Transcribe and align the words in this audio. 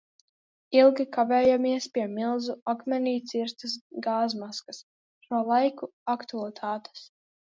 Ilgi 0.77 1.03
kavējamies 1.17 1.85
pie 1.97 2.05
milzu 2.15 2.55
akmenī 2.73 3.13
cirstas 3.33 3.75
gāzmaskas, 4.07 4.81
šo 5.27 5.43
laiku 5.51 5.91
aktualitātes. 6.19 7.07